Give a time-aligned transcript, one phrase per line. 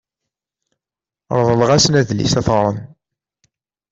[1.39, 2.77] Reḍleɣ-asen adlis ad t-ɣren.